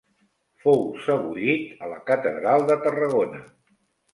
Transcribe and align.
Fou 0.63 0.79
sebollit 1.03 1.83
a 1.85 1.91
la 1.91 1.99
Catedral 2.09 2.67
de 2.73 2.79
Tarragona. 2.87 3.47